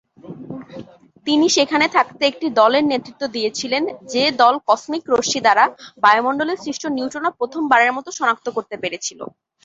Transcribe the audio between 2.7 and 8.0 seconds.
নেতৃত্ব দিয়েছিলেন, যে দল কসমিক রশ্মি দ্বারা বায়ুমণ্ডলে সৃষ্ট নিউট্রিনো প্রথমবারের